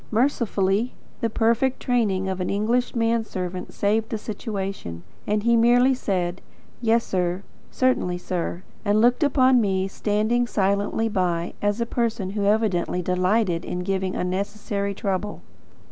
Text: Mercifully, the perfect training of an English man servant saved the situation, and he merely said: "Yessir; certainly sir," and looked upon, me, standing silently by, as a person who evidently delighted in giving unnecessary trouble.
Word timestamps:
Mercifully, 0.09 0.95
the 1.19 1.29
perfect 1.29 1.79
training 1.79 2.27
of 2.27 2.41
an 2.41 2.49
English 2.49 2.95
man 2.95 3.23
servant 3.23 3.71
saved 3.71 4.09
the 4.09 4.17
situation, 4.17 5.03
and 5.27 5.43
he 5.43 5.55
merely 5.55 5.93
said: 5.93 6.41
"Yessir; 6.81 7.43
certainly 7.69 8.17
sir," 8.17 8.63
and 8.83 8.99
looked 8.99 9.21
upon, 9.21 9.61
me, 9.61 9.87
standing 9.87 10.47
silently 10.47 11.07
by, 11.07 11.53
as 11.61 11.79
a 11.79 11.85
person 11.85 12.31
who 12.31 12.45
evidently 12.45 13.03
delighted 13.03 13.63
in 13.63 13.81
giving 13.81 14.15
unnecessary 14.15 14.95
trouble. 14.95 15.43